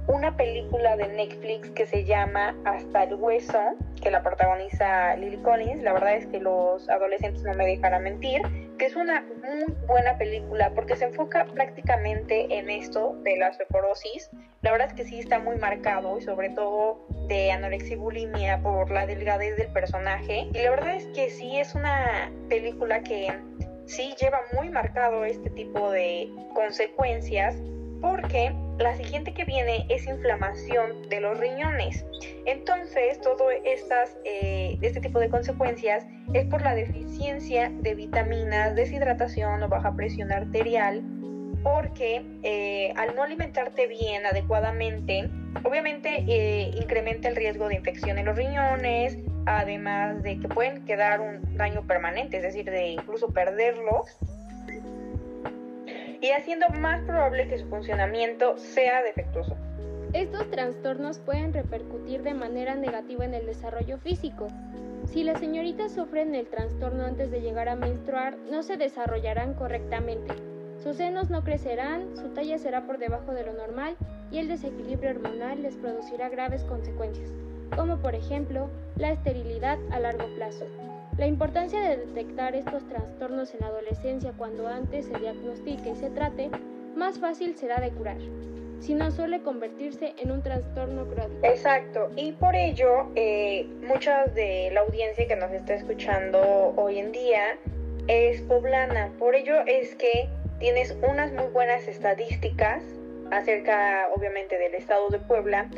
una 0.09 0.37
película 0.37 0.97
de 0.97 1.07
Netflix 1.09 1.71
que 1.71 1.87
se 1.87 2.05
llama 2.05 2.57
Hasta 2.65 3.05
el 3.05 3.15
Hueso, 3.15 3.61
que 4.03 4.11
la 4.11 4.23
protagoniza 4.23 5.15
Lily 5.17 5.37
Collins. 5.39 5.83
La 5.83 5.93
verdad 5.93 6.17
es 6.17 6.27
que 6.27 6.41
los 6.41 6.89
adolescentes 6.89 7.45
no 7.45 7.55
me 7.55 7.67
dejarán 7.67 8.03
mentir, 8.03 8.43
que 8.79 8.87
es 8.87 8.97
una 8.97 9.21
muy 9.21 9.75
buena 9.87 10.17
película 10.17 10.73
porque 10.75 10.97
se 10.97 11.07
enfoca 11.07 11.45
prácticamente 11.47 12.59
en 12.59 12.71
esto 12.71 13.17
de 13.25 13.37
la 13.37 13.51
osteoporosis. 13.51 14.31
La 14.63 14.71
verdad 14.71 14.89
es 14.89 14.95
que 14.95 15.05
sí 15.05 15.19
está 15.19 15.41
muy 15.41 15.57
marcado 15.57 16.19
y 16.19 16.23
sobre 16.23 16.51
todo 16.51 17.07
de 17.27 17.51
anorexia 17.51 17.95
y 17.95 17.97
bulimia 17.97 18.63
por 18.63 18.91
la 18.91 19.07
delgadez 19.07 19.57
del 19.57 19.69
personaje. 19.73 20.49
Y 20.53 20.63
la 20.63 20.71
verdad 20.71 20.95
es 20.95 21.07
que 21.09 21.29
sí 21.31 21.59
es 21.59 21.75
una 21.75 22.31
película 22.49 23.03
que 23.03 23.33
sí 23.87 24.15
lleva 24.21 24.41
muy 24.55 24.71
marcado 24.71 25.25
este 25.25 25.51
tipo 25.51 25.91
de 25.91 26.31
consecuencias 26.55 27.57
porque 28.01 28.55
la 28.79 28.95
siguiente 28.97 29.35
que 29.35 29.45
viene 29.45 29.87
es 29.89 30.07
inflamación 30.07 31.09
de 31.09 31.21
los 31.21 31.39
riñones. 31.39 32.05
Entonces, 32.47 33.21
todo 33.21 33.51
estas, 33.51 34.17
eh, 34.25 34.79
este 34.83 35.01
tipo 35.01 35.19
de 35.19 35.29
consecuencias 35.29 36.07
es 36.33 36.47
por 36.47 36.63
la 36.63 36.75
deficiencia 36.75 37.71
de 37.71 37.95
vitaminas, 37.95 38.75
deshidratación 38.77 39.63
o 39.63 39.69
baja 39.69 39.95
presión 39.95 40.33
arterial, 40.33 41.03
porque 41.63 42.25
eh, 42.45 42.93
al 42.97 43.17
no 43.17 43.25
alimentarte 43.25 43.89
bien, 43.89 44.25
adecuadamente, 44.25 45.29
obviamente 45.65 46.25
eh, 46.29 46.71
incrementa 46.81 47.29
el 47.29 47.37
riesgo 47.37 47.69
de 47.69 47.75
infección 47.77 48.17
en 48.19 48.27
los 48.27 48.37
riñones, 48.37 49.19
además 49.47 50.23
de 50.23 50.39
que 50.39 50.49
pueden 50.49 50.85
quedar 50.85 51.21
un 51.21 51.57
daño 51.57 51.85
permanente, 51.87 52.37
es 52.37 52.43
decir, 52.45 52.71
de 52.71 52.89
incluso 52.89 53.29
perderlos 53.31 54.17
y 56.21 56.31
haciendo 56.31 56.69
más 56.81 57.03
probable 57.03 57.49
que 57.49 57.59
su 57.59 57.67
funcionamiento 57.69 58.57
sea 58.59 59.03
defectuoso. 59.03 59.57
Estos 60.13 60.51
trastornos 60.51 61.19
pueden 61.19 61.53
repercutir 61.53 62.23
de 62.23 62.35
manera 62.35 62.75
negativa 62.75 63.25
en 63.25 63.35
el 63.35 63.47
desarrollo 63.47 63.99
físico. 63.99 64.49
Si 65.07 65.23
las 65.23 65.39
señoritas 65.39 65.93
sufren 65.93 66.35
el 66.35 66.47
trastorno 66.47 67.05
antes 67.05 67.31
de 67.31 67.41
llegar 67.41 67.69
a 67.69 67.77
menstruar, 67.77 68.37
no 68.51 68.63
se 68.63 68.77
desarrollarán 68.77 69.55
correctamente. 69.55 70.35
Sus 70.83 70.97
senos 70.97 71.29
no 71.29 71.45
crecerán, 71.45 72.17
su 72.17 72.29
talla 72.31 72.59
será 72.59 72.87
por 72.87 72.99
debajo 72.99 73.33
de 73.33 73.45
lo 73.45 73.53
normal 73.53 73.97
y 74.31 74.39
el 74.39 74.49
desequilibrio 74.49 75.11
hormonal 75.11 75.63
les 75.63 75.77
producirá 75.77 76.29
graves 76.29 76.63
consecuencias, 76.65 77.31
como 77.77 77.99
por 77.99 78.15
ejemplo 78.15 78.71
la 78.97 79.13
esterilidad 79.13 79.79
a 79.91 80.01
largo 80.01 80.27
plazo. 80.37 80.67
La 81.19 81.27
importancia 81.27 81.81
de 81.81 81.97
detectar 81.97 82.55
estos 82.55 82.87
trastornos 82.87 83.53
en 83.53 83.61
la 83.61 83.67
adolescencia 83.67 84.33
cuando 84.37 84.69
antes 84.69 85.07
se 85.07 85.19
diagnostique 85.19 85.91
y 85.91 85.97
se 85.97 86.11
trate, 86.11 86.49
más 86.95 87.19
fácil 87.19 87.57
será 87.57 87.81
de 87.81 87.91
curar. 87.91 88.19
sino 88.81 89.11
suele 89.11 89.43
convertirse 89.43 90.15
en 90.19 90.31
un 90.31 90.41
trastorno 90.41 91.05
crónico. 91.09 91.45
Exacto, 91.45 92.13
y 92.15 92.31
por 92.31 92.55
ello 92.55 93.09
eh, 93.17 93.67
mucha 93.83 94.27
de 94.27 94.71
la 94.73 94.83
audiencia 94.83 95.27
que 95.27 95.35
nos 95.35 95.51
está 95.51 95.75
escuchando 95.75 96.73
hoy 96.77 97.01
en 97.01 97.11
día 97.11 97.59
es 98.07 98.41
poblana, 98.43 99.11
por 99.19 99.35
ello 99.35 99.57
es 99.67 99.97
que 99.97 100.29
tienes 100.61 100.97
unas 101.03 101.33
muy 101.33 101.47
buenas 101.47 101.89
estadísticas 101.89 102.85
acerca 103.33 104.09
obviamente 104.15 104.57
del 104.57 104.75
estado 104.77 105.09
de 105.09 105.19
Puebla 105.19 105.69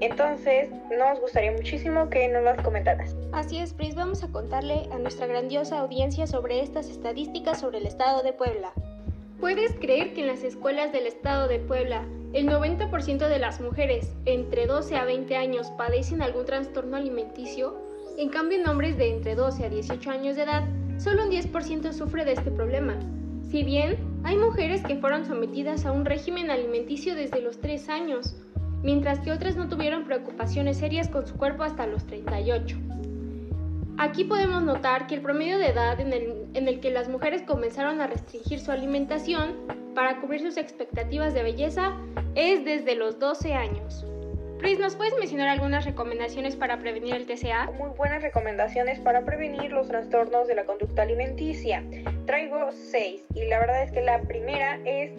entonces, 0.00 0.68
nos 0.96 1.20
gustaría 1.20 1.52
muchísimo 1.52 2.10
que 2.10 2.28
nos 2.28 2.42
las 2.42 2.60
comentaras. 2.62 3.16
Así 3.32 3.58
es, 3.58 3.72
Pris, 3.72 3.94
vamos 3.94 4.22
a 4.22 4.28
contarle 4.28 4.88
a 4.92 4.98
nuestra 4.98 5.26
grandiosa 5.26 5.78
audiencia 5.78 6.26
sobre 6.26 6.60
estas 6.60 6.88
estadísticas 6.90 7.60
sobre 7.60 7.78
el 7.78 7.86
estado 7.86 8.22
de 8.22 8.32
Puebla. 8.32 8.72
¿Puedes 9.40 9.72
creer 9.74 10.12
que 10.12 10.22
en 10.22 10.28
las 10.28 10.44
escuelas 10.44 10.92
del 10.92 11.06
estado 11.06 11.48
de 11.48 11.58
Puebla 11.58 12.04
el 12.32 12.48
90% 12.48 13.28
de 13.28 13.38
las 13.38 13.60
mujeres 13.60 14.14
entre 14.24 14.66
12 14.66 14.96
a 14.96 15.04
20 15.04 15.36
años 15.36 15.70
padecen 15.78 16.20
algún 16.20 16.44
trastorno 16.44 16.96
alimenticio? 16.96 17.76
En 18.18 18.28
cambio, 18.28 18.58
en 18.58 18.68
hombres 18.68 18.96
de 18.96 19.10
entre 19.10 19.34
12 19.34 19.64
a 19.64 19.68
18 19.68 20.10
años 20.10 20.36
de 20.36 20.42
edad, 20.42 20.64
solo 20.98 21.24
un 21.24 21.30
10% 21.30 21.92
sufre 21.92 22.24
de 22.24 22.32
este 22.32 22.50
problema. 22.50 22.98
Si 23.50 23.62
bien 23.62 23.96
hay 24.24 24.36
mujeres 24.36 24.82
que 24.82 24.96
fueron 24.96 25.26
sometidas 25.26 25.86
a 25.86 25.92
un 25.92 26.04
régimen 26.04 26.50
alimenticio 26.50 27.14
desde 27.14 27.40
los 27.40 27.60
3 27.60 27.88
años, 27.88 28.34
mientras 28.82 29.20
que 29.20 29.32
otras 29.32 29.56
no 29.56 29.68
tuvieron 29.68 30.04
preocupaciones 30.04 30.78
serias 30.78 31.08
con 31.08 31.26
su 31.26 31.36
cuerpo 31.36 31.62
hasta 31.62 31.86
los 31.86 32.06
38. 32.06 32.76
Aquí 33.98 34.24
podemos 34.24 34.62
notar 34.62 35.06
que 35.06 35.14
el 35.14 35.22
promedio 35.22 35.58
de 35.58 35.68
edad 35.68 35.98
en 36.00 36.12
el, 36.12 36.80
que 36.80 36.90
las 36.90 37.08
mujeres 37.08 37.42
comenzaron 37.42 38.00
a 38.02 38.06
restringir 38.06 38.60
su 38.60 38.70
alimentación 38.70 39.54
para 39.94 40.20
cubrir 40.20 40.42
sus 40.42 40.58
expectativas 40.58 41.32
de 41.32 41.42
belleza 41.42 41.96
es 42.34 42.62
desde 42.64 42.94
los 42.94 43.18
12 43.18 43.54
años. 43.54 44.04
Pris, 44.58 44.78
¿nos 44.78 44.96
puedes 44.96 45.14
mencionar 45.18 45.48
algunas 45.48 45.86
recomendaciones 45.86 46.56
para 46.56 46.78
prevenir 46.78 47.14
el 47.14 47.26
TCA? 47.26 47.70
Muy 47.78 47.90
buenas 47.96 48.22
recomendaciones 48.22 48.98
para 49.00 49.24
prevenir 49.24 49.72
los 49.72 49.88
trastornos 49.88 50.46
de 50.46 50.56
la 50.56 50.64
conducta 50.64 51.02
alimenticia. 51.02 51.82
Traigo 52.26 52.70
seis 52.72 53.24
y 53.34 53.46
la 53.46 53.60
verdad 53.60 53.82
es 53.82 53.92
que 53.92 54.02
la 54.02 54.20
primera 54.22 54.78
es 54.84 55.12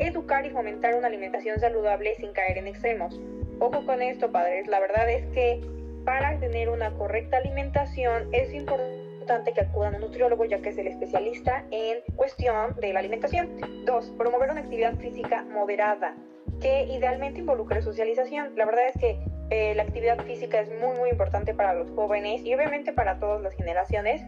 educar 0.00 0.44
y 0.46 0.50
fomentar 0.50 0.94
una 0.94 1.06
alimentación 1.06 1.60
saludable 1.60 2.14
sin 2.16 2.32
caer 2.32 2.58
en 2.58 2.66
extremos. 2.66 3.20
Ojo 3.58 3.84
con 3.84 4.02
esto, 4.02 4.32
padres, 4.32 4.66
la 4.66 4.80
verdad 4.80 5.08
es 5.10 5.26
que 5.34 5.60
para 6.04 6.38
tener 6.40 6.70
una 6.70 6.92
correcta 6.94 7.36
alimentación 7.36 8.28
es 8.32 8.52
importante 8.54 9.52
que 9.52 9.60
acudan 9.60 9.94
a 9.94 9.96
un 9.98 10.04
nutriólogo 10.04 10.44
ya 10.46 10.60
que 10.60 10.70
es 10.70 10.78
el 10.78 10.86
especialista 10.86 11.64
en 11.70 11.98
cuestión 12.16 12.74
de 12.80 12.92
la 12.92 13.00
alimentación. 13.00 13.84
Dos, 13.84 14.10
promover 14.16 14.50
una 14.50 14.60
actividad 14.60 14.94
física 14.96 15.44
moderada 15.44 16.16
que 16.60 16.84
idealmente 16.84 17.40
involucre 17.40 17.82
socialización. 17.82 18.56
La 18.56 18.64
verdad 18.64 18.88
es 18.88 18.98
que 18.98 19.18
eh, 19.50 19.74
la 19.74 19.82
actividad 19.82 20.18
física 20.24 20.60
es 20.60 20.70
muy 20.70 20.96
muy 20.96 21.10
importante 21.10 21.54
para 21.54 21.74
los 21.74 21.90
jóvenes 21.90 22.42
y 22.44 22.54
obviamente 22.54 22.92
para 22.92 23.18
todas 23.18 23.42
las 23.42 23.54
generaciones, 23.54 24.22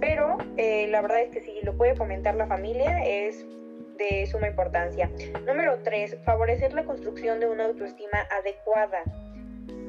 pero 0.00 0.36
eh, 0.56 0.86
la 0.88 1.00
verdad 1.00 1.22
es 1.22 1.30
que 1.30 1.40
si 1.40 1.60
lo 1.62 1.76
puede 1.76 1.94
fomentar 1.94 2.34
la 2.34 2.46
familia 2.46 3.04
es 3.04 3.46
de 3.96 4.26
suma 4.26 4.48
importancia. 4.48 5.10
Número 5.46 5.78
3. 5.82 6.18
Favorecer 6.24 6.72
la 6.74 6.84
construcción 6.84 7.40
de 7.40 7.46
una 7.46 7.64
autoestima 7.64 8.26
adecuada. 8.38 9.02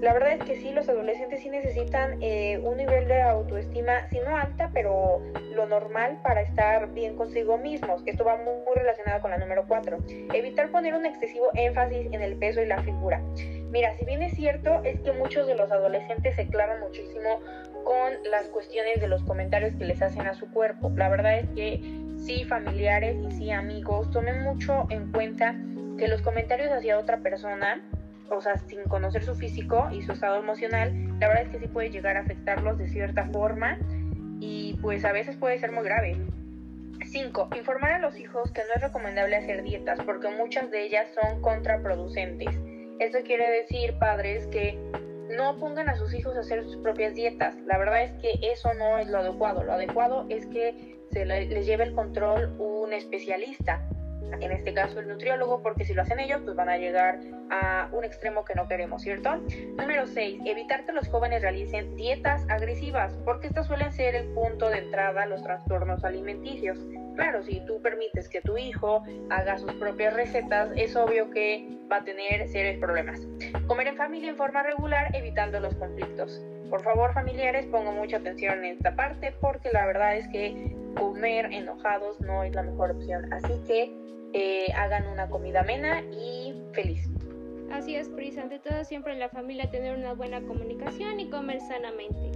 La 0.01 0.13
verdad 0.13 0.33
es 0.33 0.43
que 0.43 0.55
sí, 0.55 0.71
los 0.73 0.87
adolescentes 0.89 1.41
sí 1.41 1.49
necesitan 1.49 2.21
eh, 2.21 2.59
un 2.59 2.77
nivel 2.77 3.07
de 3.07 3.19
autoestima, 3.19 4.07
si 4.09 4.19
no 4.19 4.37
alta, 4.37 4.69
pero 4.71 5.23
lo 5.55 5.65
normal 5.65 6.19
para 6.21 6.41
estar 6.41 6.93
bien 6.93 7.15
consigo 7.15 7.57
mismos. 7.57 8.03
Esto 8.05 8.23
va 8.23 8.37
muy, 8.37 8.53
muy 8.63 8.75
relacionado 8.75 9.21
con 9.21 9.31
la 9.31 9.39
número 9.39 9.65
4. 9.67 9.97
Evitar 10.33 10.69
poner 10.69 10.93
un 10.93 11.07
excesivo 11.07 11.47
énfasis 11.55 12.13
en 12.13 12.21
el 12.21 12.37
peso 12.37 12.61
y 12.61 12.67
la 12.67 12.83
figura. 12.83 13.23
Mira, 13.71 13.95
si 13.97 14.05
bien 14.05 14.21
es 14.21 14.35
cierto, 14.35 14.83
es 14.83 14.99
que 15.01 15.11
muchos 15.13 15.47
de 15.47 15.55
los 15.55 15.71
adolescentes 15.71 16.35
se 16.35 16.47
clavan 16.47 16.79
muchísimo 16.79 17.41
con 17.83 18.13
las 18.29 18.47
cuestiones 18.49 19.01
de 19.01 19.07
los 19.07 19.23
comentarios 19.23 19.73
que 19.77 19.85
les 19.85 20.01
hacen 20.03 20.27
a 20.27 20.35
su 20.35 20.51
cuerpo. 20.51 20.91
La 20.95 21.09
verdad 21.09 21.39
es 21.39 21.49
que 21.55 21.81
sí 22.27 22.43
familiares 22.43 23.15
y 23.25 23.31
sí 23.31 23.51
amigos 23.51 24.11
tomen 24.11 24.43
mucho 24.43 24.85
en 24.89 25.13
cuenta 25.13 25.55
que 25.97 26.09
los 26.09 26.21
comentarios 26.21 26.69
hacia 26.73 26.99
otra 26.99 27.19
persona, 27.19 27.81
o 28.29 28.41
sea, 28.41 28.57
sin 28.57 28.83
conocer 28.83 29.23
su 29.23 29.33
físico 29.33 29.87
y 29.93 30.01
su 30.01 30.11
estado 30.11 30.37
emocional, 30.37 30.93
la 31.21 31.29
verdad 31.29 31.43
es 31.43 31.49
que 31.49 31.59
sí 31.59 31.67
puede 31.69 31.89
llegar 31.89 32.17
a 32.17 32.19
afectarlos 32.19 32.77
de 32.77 32.89
cierta 32.89 33.23
forma 33.27 33.79
y 34.41 34.77
pues 34.81 35.05
a 35.05 35.13
veces 35.13 35.37
puede 35.37 35.57
ser 35.57 35.71
muy 35.71 35.85
grave. 35.85 36.17
5. 37.05 37.49
Informar 37.55 37.93
a 37.93 37.99
los 37.99 38.19
hijos 38.19 38.51
que 38.51 38.61
no 38.61 38.73
es 38.75 38.81
recomendable 38.81 39.37
hacer 39.37 39.63
dietas 39.63 39.97
porque 40.05 40.27
muchas 40.27 40.69
de 40.69 40.83
ellas 40.83 41.07
son 41.15 41.41
contraproducentes. 41.41 42.49
Eso 42.99 43.19
quiere 43.23 43.49
decir, 43.49 43.97
padres, 43.99 44.47
que 44.47 44.77
no 45.29 45.57
pongan 45.59 45.87
a 45.87 45.95
sus 45.95 46.13
hijos 46.13 46.35
a 46.35 46.41
hacer 46.41 46.65
sus 46.65 46.75
propias 46.77 47.15
dietas. 47.15 47.55
La 47.65 47.77
verdad 47.77 48.03
es 48.03 48.11
que 48.21 48.31
eso 48.51 48.73
no 48.73 48.97
es 48.97 49.07
lo 49.07 49.19
adecuado. 49.19 49.63
Lo 49.63 49.73
adecuado 49.73 50.25
es 50.29 50.45
que 50.47 50.96
se 51.11 51.25
les 51.25 51.65
lleve 51.65 51.83
el 51.83 51.93
control 51.93 52.55
un 52.59 52.93
especialista, 52.93 53.87
en 54.41 54.51
este 54.51 54.73
caso 54.73 54.99
el 54.99 55.07
nutriólogo, 55.07 55.61
porque 55.61 55.85
si 55.85 55.93
lo 55.93 56.01
hacen 56.01 56.19
ellos, 56.19 56.41
pues 56.43 56.55
van 56.55 56.69
a 56.69 56.77
llegar 56.77 57.19
a 57.49 57.89
un 57.91 58.03
extremo 58.03 58.43
que 58.43 58.55
no 58.55 58.67
queremos, 58.67 59.01
¿cierto? 59.01 59.37
Número 59.77 60.05
6. 60.05 60.41
Evitar 60.45 60.85
que 60.85 60.91
los 60.91 61.07
jóvenes 61.07 61.41
realicen 61.41 61.95
dietas 61.95 62.45
agresivas, 62.49 63.17
porque 63.25 63.47
estas 63.47 63.67
suelen 63.67 63.91
ser 63.93 64.15
el 64.15 64.27
punto 64.33 64.69
de 64.69 64.79
entrada 64.79 65.23
a 65.23 65.25
los 65.25 65.41
trastornos 65.43 66.03
alimenticios. 66.03 66.77
Claro, 67.15 67.41
si 67.43 67.65
tú 67.65 67.81
permites 67.81 68.29
que 68.29 68.41
tu 68.41 68.57
hijo 68.57 69.03
haga 69.29 69.57
sus 69.57 69.73
propias 69.73 70.13
recetas, 70.13 70.69
es 70.75 70.95
obvio 70.95 71.31
que 71.31 71.67
va 71.91 71.97
a 71.97 72.03
tener 72.03 72.47
serios 72.49 72.77
problemas. 72.79 73.27
Comer 73.65 73.87
en 73.87 73.97
familia 73.97 74.29
en 74.29 74.37
forma 74.37 74.61
regular, 74.61 75.15
evitando 75.15 75.59
los 75.59 75.73
conflictos. 75.75 76.45
Por 76.69 76.83
favor, 76.83 77.13
familiares, 77.13 77.65
pongo 77.67 77.91
mucha 77.93 78.17
atención 78.17 78.59
en 78.59 78.75
esta 78.75 78.95
parte 78.95 79.33
porque 79.39 79.69
la 79.71 79.85
verdad 79.85 80.17
es 80.17 80.27
que 80.27 80.75
comer 80.99 81.45
enojados 81.51 82.19
no 82.21 82.43
es 82.43 82.53
la 82.53 82.63
mejor 82.63 82.91
opción. 82.91 83.31
Así 83.33 83.53
que 83.65 83.91
eh, 84.33 84.71
hagan 84.75 85.07
una 85.07 85.29
comida 85.29 85.61
amena 85.61 86.01
y 86.11 86.53
feliz. 86.73 87.09
Así 87.71 87.95
es, 87.95 88.09
Pris. 88.09 88.37
Ante 88.37 88.59
todo, 88.59 88.83
siempre 88.83 89.13
en 89.13 89.19
la 89.19 89.29
familia 89.29 89.69
tener 89.69 89.97
una 89.97 90.13
buena 90.13 90.41
comunicación 90.41 91.19
y 91.19 91.29
comer 91.29 91.59
sanamente. 91.61 92.31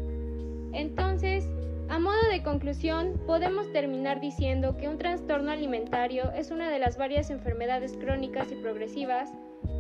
Entonces, 0.74 1.48
a 1.90 2.00
modo 2.00 2.22
de 2.30 2.44
conclusión, 2.44 3.20
podemos 3.26 3.72
terminar 3.74 4.22
diciendo 4.22 4.78
que 4.78 4.88
un 4.88 4.98
trastorno 4.98 5.52
alimentario 5.52 6.32
es 6.32 6.52
una 6.52 6.70
de 6.70 6.80
las 6.80 6.98
varias 6.98 7.30
enfermedades 7.30 7.98
crónicas 7.98 8.52
y 8.52 8.56
progresivas 8.56 9.32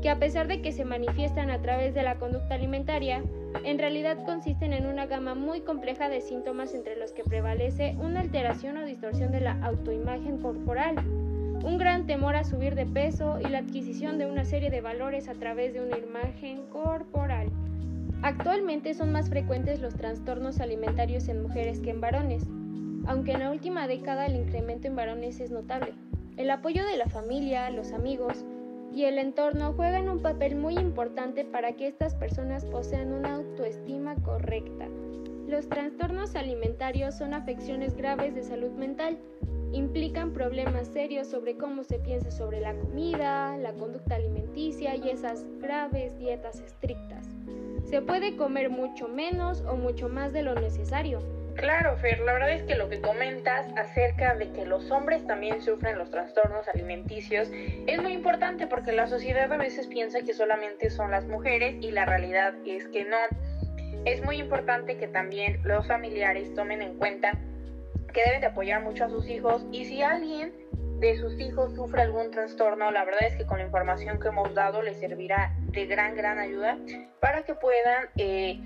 que 0.01 0.09
a 0.09 0.19
pesar 0.19 0.47
de 0.47 0.61
que 0.61 0.71
se 0.71 0.85
manifiestan 0.85 1.51
a 1.51 1.61
través 1.61 1.93
de 1.93 2.03
la 2.03 2.15
conducta 2.15 2.55
alimentaria, 2.55 3.23
en 3.63 3.77
realidad 3.77 4.23
consisten 4.25 4.73
en 4.73 4.87
una 4.87 5.05
gama 5.05 5.35
muy 5.35 5.61
compleja 5.61 6.09
de 6.09 6.21
síntomas 6.21 6.73
entre 6.73 6.97
los 6.97 7.11
que 7.11 7.23
prevalece 7.23 7.95
una 7.99 8.21
alteración 8.21 8.77
o 8.77 8.85
distorsión 8.85 9.31
de 9.31 9.41
la 9.41 9.59
autoimagen 9.63 10.39
corporal, 10.39 10.95
un 11.63 11.77
gran 11.77 12.07
temor 12.07 12.35
a 12.35 12.43
subir 12.43 12.73
de 12.73 12.87
peso 12.87 13.39
y 13.39 13.49
la 13.49 13.59
adquisición 13.59 14.17
de 14.17 14.25
una 14.25 14.45
serie 14.45 14.71
de 14.71 14.81
valores 14.81 15.27
a 15.27 15.35
través 15.35 15.73
de 15.73 15.81
una 15.81 15.97
imagen 15.97 16.63
corporal. 16.69 17.49
Actualmente 18.23 18.93
son 18.93 19.11
más 19.11 19.29
frecuentes 19.29 19.79
los 19.79 19.95
trastornos 19.95 20.59
alimentarios 20.59 21.27
en 21.27 21.43
mujeres 21.43 21.79
que 21.79 21.91
en 21.91 22.01
varones, 22.01 22.43
aunque 23.05 23.33
en 23.33 23.39
la 23.39 23.51
última 23.51 23.87
década 23.87 24.25
el 24.25 24.35
incremento 24.35 24.87
en 24.87 24.95
varones 24.95 25.39
es 25.39 25.51
notable. 25.51 25.93
El 26.37 26.49
apoyo 26.49 26.85
de 26.85 26.97
la 26.97 27.07
familia, 27.07 27.69
los 27.69 27.91
amigos 27.91 28.45
y 28.93 29.05
el 29.05 29.17
entorno 29.17 29.73
juegan 29.73 30.09
un 30.09 30.21
papel 30.21 30.55
muy 30.55 30.77
importante 30.77 31.45
para 31.45 31.73
que 31.73 31.87
estas 31.87 32.15
personas 32.15 32.65
posean 32.65 33.13
una 33.13 33.35
autoestima 33.35 34.15
correcta. 34.15 34.87
Los 35.47 35.67
trastornos 35.67 36.35
alimentarios 36.35 37.17
son 37.17 37.33
afecciones 37.33 37.95
graves 37.95 38.35
de 38.35 38.43
salud 38.43 38.71
mental. 38.71 39.17
Implican 39.73 40.33
problemas 40.33 40.87
serios 40.87 41.27
sobre 41.27 41.57
cómo 41.57 41.83
se 41.83 41.99
piensa 41.99 42.31
sobre 42.31 42.59
la 42.59 42.73
comida, 42.73 43.57
la 43.57 43.73
conducta 43.73 44.15
alimenticia 44.15 44.95
y 44.95 45.09
esas 45.09 45.45
graves 45.59 46.17
dietas 46.17 46.59
estrictas. 46.59 47.29
Se 47.85 48.01
puede 48.01 48.35
comer 48.35 48.69
mucho 48.69 49.07
menos 49.07 49.61
o 49.61 49.75
mucho 49.75 50.09
más 50.09 50.33
de 50.33 50.43
lo 50.43 50.55
necesario. 50.55 51.19
Claro, 51.55 51.97
Fer, 51.97 52.19
la 52.19 52.33
verdad 52.33 52.51
es 52.51 52.63
que 52.63 52.75
lo 52.75 52.89
que 52.89 53.01
comentas 53.01 53.67
acerca 53.75 54.35
de 54.35 54.51
que 54.51 54.65
los 54.65 54.89
hombres 54.89 55.25
también 55.27 55.61
sufren 55.61 55.97
los 55.97 56.09
trastornos 56.09 56.67
alimenticios 56.67 57.49
es 57.51 58.01
muy 58.01 58.13
importante 58.13 58.67
porque 58.67 58.91
la 58.91 59.07
sociedad 59.07 59.51
a 59.51 59.57
veces 59.57 59.87
piensa 59.87 60.21
que 60.21 60.33
solamente 60.33 60.89
son 60.89 61.11
las 61.11 61.25
mujeres 61.25 61.75
y 61.81 61.91
la 61.91 62.05
realidad 62.05 62.53
es 62.65 62.87
que 62.87 63.05
no. 63.05 63.17
Es 64.05 64.23
muy 64.23 64.37
importante 64.37 64.97
que 64.97 65.07
también 65.07 65.59
los 65.63 65.85
familiares 65.87 66.53
tomen 66.55 66.81
en 66.81 66.97
cuenta 66.97 67.31
que 68.13 68.23
deben 68.25 68.41
de 68.41 68.47
apoyar 68.47 68.81
mucho 68.81 69.05
a 69.05 69.09
sus 69.09 69.27
hijos 69.29 69.65
y 69.71 69.85
si 69.85 70.01
alguien 70.01 70.53
de 70.99 71.17
sus 71.17 71.39
hijos 71.39 71.73
sufre 71.75 72.03
algún 72.03 72.31
trastorno, 72.31 72.91
la 72.91 73.03
verdad 73.03 73.23
es 73.23 73.35
que 73.35 73.45
con 73.45 73.57
la 73.57 73.65
información 73.65 74.19
que 74.19 74.27
hemos 74.27 74.53
dado 74.53 74.81
les 74.81 74.99
servirá 74.99 75.53
de 75.71 75.85
gran, 75.85 76.15
gran 76.15 76.37
ayuda 76.37 76.77
para 77.19 77.43
que 77.43 77.55
puedan 77.55 78.07
eh, 78.17 78.59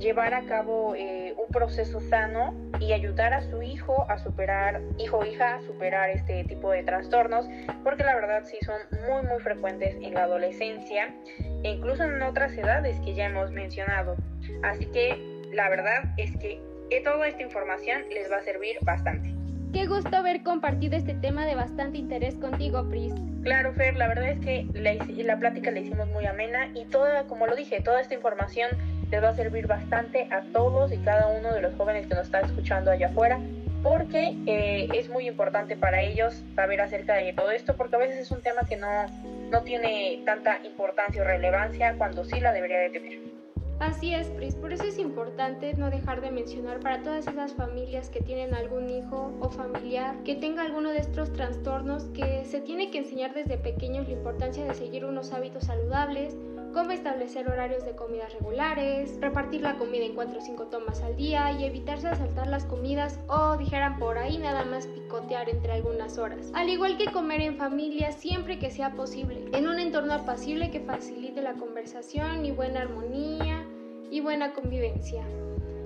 llevar 0.00 0.34
a 0.34 0.42
cabo 0.42 0.94
eh, 0.94 1.34
un 1.36 1.48
proceso 1.48 2.00
sano 2.00 2.54
y 2.80 2.92
ayudar 2.92 3.32
a 3.32 3.42
su 3.42 3.62
hijo 3.62 4.06
a 4.08 4.18
superar, 4.18 4.80
hijo 4.98 5.18
o 5.18 5.24
hija, 5.24 5.56
a 5.56 5.62
superar 5.62 6.10
este 6.10 6.44
tipo 6.44 6.70
de 6.70 6.82
trastornos, 6.82 7.46
porque 7.82 8.04
la 8.04 8.14
verdad 8.14 8.44
sí 8.44 8.58
son 8.64 8.78
muy 9.08 9.26
muy 9.28 9.40
frecuentes 9.40 9.96
en 10.00 10.14
la 10.14 10.24
adolescencia 10.24 11.14
e 11.62 11.70
incluso 11.70 12.04
en 12.04 12.22
otras 12.22 12.52
edades 12.56 12.98
que 13.00 13.14
ya 13.14 13.26
hemos 13.26 13.50
mencionado. 13.50 14.16
Así 14.62 14.86
que 14.86 15.18
la 15.52 15.68
verdad 15.68 16.04
es 16.16 16.36
que 16.36 16.60
toda 17.04 17.28
esta 17.28 17.42
información 17.42 18.02
les 18.12 18.30
va 18.30 18.36
a 18.36 18.42
servir 18.42 18.76
bastante. 18.82 19.34
Qué 19.72 19.86
gusto 19.86 20.16
haber 20.16 20.42
compartido 20.42 20.96
este 20.96 21.12
tema 21.14 21.44
de 21.44 21.54
bastante 21.54 21.98
interés 21.98 22.36
contigo, 22.36 22.88
Pris. 22.88 23.12
Claro, 23.42 23.74
Fer, 23.74 23.96
la 23.96 24.08
verdad 24.08 24.30
es 24.30 24.40
que 24.40 24.66
la, 24.72 24.94
la 24.94 25.38
plática 25.38 25.70
la 25.70 25.80
hicimos 25.80 26.08
muy 26.08 26.24
amena 26.24 26.70
y 26.74 26.86
toda, 26.86 27.26
como 27.26 27.46
lo 27.46 27.54
dije, 27.54 27.82
toda 27.82 28.00
esta 28.00 28.14
información 28.14 28.70
les 29.10 29.22
va 29.22 29.30
a 29.30 29.34
servir 29.34 29.66
bastante 29.66 30.28
a 30.30 30.42
todos 30.52 30.92
y 30.92 30.98
cada 30.98 31.28
uno 31.28 31.52
de 31.52 31.62
los 31.62 31.74
jóvenes 31.74 32.06
que 32.06 32.14
nos 32.14 32.24
están 32.24 32.44
escuchando 32.44 32.90
allá 32.90 33.08
afuera, 33.08 33.38
porque 33.82 34.36
eh, 34.46 34.88
es 34.94 35.08
muy 35.08 35.28
importante 35.28 35.76
para 35.76 36.02
ellos 36.02 36.42
saber 36.54 36.80
acerca 36.80 37.14
de 37.14 37.32
todo 37.32 37.50
esto, 37.50 37.74
porque 37.76 37.96
a 37.96 37.98
veces 37.98 38.18
es 38.18 38.30
un 38.30 38.42
tema 38.42 38.62
que 38.68 38.76
no, 38.76 39.06
no 39.50 39.62
tiene 39.62 40.22
tanta 40.24 40.58
importancia 40.64 41.22
o 41.22 41.24
relevancia 41.24 41.94
cuando 41.96 42.24
sí 42.24 42.40
la 42.40 42.52
debería 42.52 42.78
de 42.78 42.90
tener. 42.90 43.38
Así 43.80 44.12
es, 44.12 44.26
Pris, 44.30 44.56
por 44.56 44.72
eso 44.72 44.82
es 44.82 44.98
importante 44.98 45.72
no 45.74 45.88
dejar 45.88 46.20
de 46.20 46.32
mencionar 46.32 46.80
para 46.80 47.00
todas 47.00 47.28
esas 47.28 47.54
familias 47.54 48.10
que 48.10 48.20
tienen 48.20 48.52
algún 48.52 48.90
hijo 48.90 49.32
o 49.38 49.50
familiar 49.50 50.16
que 50.24 50.34
tenga 50.34 50.62
alguno 50.62 50.90
de 50.90 50.98
estos 50.98 51.32
trastornos 51.32 52.06
que 52.06 52.44
se 52.44 52.60
tiene 52.60 52.90
que 52.90 52.98
enseñar 52.98 53.34
desde 53.34 53.56
pequeños 53.56 54.08
la 54.08 54.14
importancia 54.14 54.64
de 54.64 54.74
seguir 54.74 55.04
unos 55.04 55.32
hábitos 55.32 55.64
saludables, 55.64 56.36
como 56.72 56.90
establecer 56.90 57.48
horarios 57.48 57.84
de 57.84 57.96
comidas 57.96 58.32
regulares, 58.32 59.18
repartir 59.20 59.62
la 59.62 59.76
comida 59.76 60.04
en 60.04 60.14
4 60.14 60.38
o 60.38 60.40
5 60.40 60.66
tomas 60.66 61.02
al 61.02 61.16
día 61.16 61.52
y 61.52 61.64
evitarse 61.64 62.14
saltar 62.14 62.48
las 62.48 62.64
comidas 62.64 63.18
o 63.28 63.56
dijeran 63.56 63.98
por 63.98 64.18
ahí 64.18 64.38
nada 64.38 64.64
más 64.64 64.86
picotear 64.86 65.48
entre 65.48 65.72
algunas 65.72 66.18
horas. 66.18 66.50
Al 66.54 66.68
igual 66.68 66.96
que 66.96 67.10
comer 67.12 67.40
en 67.40 67.56
familia 67.56 68.12
siempre 68.12 68.58
que 68.58 68.70
sea 68.70 68.92
posible, 68.92 69.50
en 69.52 69.66
un 69.66 69.78
entorno 69.78 70.12
apacible 70.12 70.70
que 70.70 70.80
facilite 70.80 71.42
la 71.42 71.54
conversación 71.54 72.44
y 72.44 72.50
buena 72.50 72.82
armonía 72.82 73.66
y 74.10 74.20
buena 74.20 74.52
convivencia. 74.52 75.24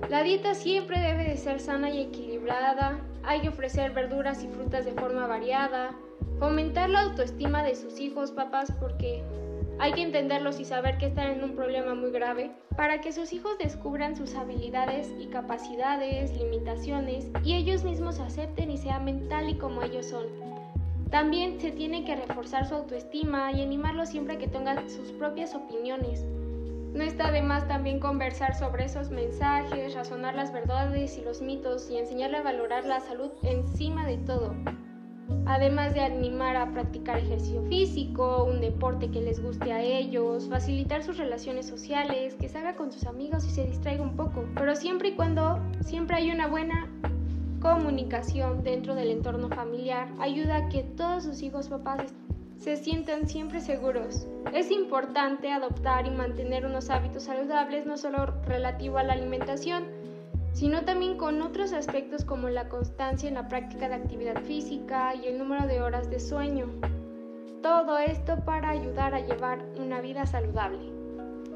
La 0.09 0.21
dieta 0.21 0.53
siempre 0.53 0.99
debe 0.99 1.23
de 1.23 1.37
ser 1.37 1.59
sana 1.59 1.89
y 1.89 2.01
equilibrada, 2.01 2.99
hay 3.23 3.41
que 3.41 3.49
ofrecer 3.49 3.91
verduras 3.91 4.43
y 4.43 4.47
frutas 4.47 4.85
de 4.85 4.91
forma 4.91 5.27
variada, 5.27 5.95
fomentar 6.39 6.89
la 6.89 7.01
autoestima 7.01 7.63
de 7.63 7.75
sus 7.75 7.99
hijos, 7.99 8.31
papás, 8.31 8.71
porque 8.79 9.23
hay 9.79 9.93
que 9.93 10.01
entenderlos 10.01 10.59
y 10.59 10.65
saber 10.65 10.97
que 10.97 11.07
están 11.07 11.31
en 11.31 11.43
un 11.43 11.55
problema 11.55 11.95
muy 11.95 12.11
grave 12.11 12.51
para 12.77 13.01
que 13.01 13.11
sus 13.11 13.33
hijos 13.33 13.57
descubran 13.57 14.15
sus 14.15 14.35
habilidades 14.35 15.13
y 15.19 15.27
capacidades, 15.27 16.35
limitaciones 16.37 17.29
y 17.43 17.55
ellos 17.55 17.83
mismos 17.83 18.19
acepten 18.19 18.71
y 18.71 18.77
sean 18.77 19.05
mental 19.05 19.49
y 19.49 19.57
como 19.57 19.83
ellos 19.83 20.07
son. 20.07 20.25
También 21.09 21.59
se 21.59 21.71
tiene 21.71 22.05
que 22.05 22.15
reforzar 22.15 22.65
su 22.65 22.75
autoestima 22.75 23.51
y 23.51 23.61
animarlos 23.61 24.09
siempre 24.09 24.35
a 24.35 24.39
que 24.39 24.47
tengan 24.47 24.89
sus 24.89 25.11
propias 25.11 25.53
opiniones 25.53 26.25
no 26.93 27.03
está 27.03 27.31
de 27.31 27.41
más 27.41 27.67
también 27.67 27.99
conversar 27.99 28.55
sobre 28.55 28.85
esos 28.85 29.09
mensajes, 29.09 29.95
razonar 29.95 30.35
las 30.35 30.53
verdades 30.53 31.17
y 31.17 31.21
los 31.21 31.41
mitos 31.41 31.89
y 31.89 31.97
enseñarle 31.97 32.37
a 32.37 32.43
valorar 32.43 32.85
la 32.85 32.99
salud 32.99 33.31
encima 33.41 34.05
de 34.05 34.17
todo. 34.17 34.53
Además 35.45 35.93
de 35.93 36.01
animar 36.01 36.55
a 36.55 36.71
practicar 36.71 37.19
ejercicio 37.19 37.61
físico, 37.63 38.45
un 38.45 38.61
deporte 38.61 39.11
que 39.11 39.21
les 39.21 39.41
guste 39.41 39.73
a 39.73 39.81
ellos, 39.81 40.47
facilitar 40.49 41.03
sus 41.03 41.17
relaciones 41.17 41.67
sociales, 41.67 42.35
que 42.35 42.49
se 42.49 42.57
haga 42.57 42.75
con 42.75 42.91
sus 42.91 43.05
amigos 43.05 43.45
y 43.45 43.49
se 43.49 43.65
distraiga 43.65 44.03
un 44.03 44.15
poco. 44.15 44.45
Pero 44.55 44.75
siempre 44.75 45.09
y 45.09 45.15
cuando 45.15 45.59
siempre 45.81 46.17
hay 46.17 46.31
una 46.31 46.47
buena 46.47 46.89
comunicación 47.59 48.63
dentro 48.63 48.95
del 48.95 49.09
entorno 49.09 49.49
familiar, 49.49 50.09
ayuda 50.19 50.57
a 50.57 50.69
que 50.69 50.83
todos 50.83 51.23
sus 51.23 51.41
hijos 51.41 51.69
papás 51.69 52.13
se 52.57 52.77
sientan 52.77 53.27
siempre 53.27 53.59
seguros. 53.59 54.27
Es 54.53 54.71
importante 54.71 55.51
adoptar 55.51 56.05
y 56.05 56.11
mantener 56.11 56.65
unos 56.65 56.89
hábitos 56.89 57.23
saludables 57.23 57.85
no 57.85 57.97
solo 57.97 58.25
relativo 58.45 58.97
a 58.97 59.03
la 59.03 59.13
alimentación, 59.13 59.85
sino 60.53 60.85
también 60.85 61.17
con 61.17 61.41
otros 61.41 61.73
aspectos 61.73 62.23
como 62.23 62.47
la 62.47 62.69
constancia 62.69 63.27
en 63.27 63.35
la 63.35 63.47
práctica 63.47 63.89
de 63.89 63.95
actividad 63.95 64.41
física 64.43 65.13
y 65.15 65.27
el 65.27 65.39
número 65.39 65.67
de 65.67 65.81
horas 65.81 66.09
de 66.09 66.19
sueño. 66.19 66.67
Todo 67.61 67.97
esto 67.97 68.37
para 68.45 68.69
ayudar 68.69 69.15
a 69.15 69.19
llevar 69.19 69.65
una 69.77 69.99
vida 69.99 70.25
saludable. 70.25 70.91